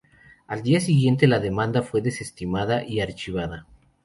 [0.47, 3.67] Al día siguiente la demanda fue desestimada y archivada.